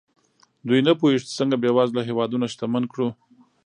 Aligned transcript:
دوی 0.67 0.79
نه 0.87 0.93
پوهېږي 0.99 1.23
چې 1.29 1.33
څنګه 1.39 1.55
بېوزله 1.61 2.01
هېوادونه 2.09 2.45
شتمن 2.53 2.83
کړو. 2.91 3.07